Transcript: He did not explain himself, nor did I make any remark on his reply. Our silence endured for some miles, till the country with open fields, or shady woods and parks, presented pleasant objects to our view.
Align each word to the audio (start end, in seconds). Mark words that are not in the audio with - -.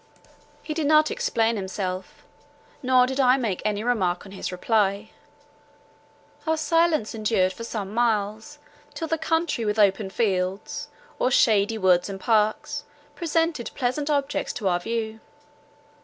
He 0.63 0.73
did 0.73 0.87
not 0.87 1.11
explain 1.11 1.57
himself, 1.57 2.25
nor 2.81 3.05
did 3.05 3.19
I 3.19 3.37
make 3.37 3.61
any 3.63 3.83
remark 3.83 4.25
on 4.25 4.31
his 4.31 4.51
reply. 4.51 5.11
Our 6.47 6.57
silence 6.57 7.13
endured 7.13 7.53
for 7.53 7.63
some 7.63 7.93
miles, 7.93 8.57
till 8.95 9.07
the 9.07 9.19
country 9.19 9.63
with 9.63 9.77
open 9.77 10.09
fields, 10.09 10.87
or 11.19 11.29
shady 11.29 11.77
woods 11.77 12.09
and 12.09 12.19
parks, 12.19 12.83
presented 13.13 13.69
pleasant 13.75 14.09
objects 14.09 14.53
to 14.53 14.67
our 14.67 14.79
view. 14.79 15.19